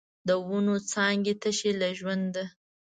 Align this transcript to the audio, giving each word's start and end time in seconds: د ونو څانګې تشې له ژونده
د 0.27 0.29
ونو 0.47 0.75
څانګې 0.91 1.33
تشې 1.41 1.71
له 1.79 1.89
ژونده 1.99 2.43